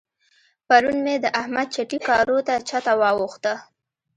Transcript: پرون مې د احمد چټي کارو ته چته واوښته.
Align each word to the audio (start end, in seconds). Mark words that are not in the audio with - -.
پرون 0.67 0.97
مې 1.05 1.15
د 1.23 1.25
احمد 1.41 1.67
چټي 1.75 1.99
کارو 2.07 2.37
ته 2.47 2.55
چته 2.69 2.93
واوښته. 3.01 3.53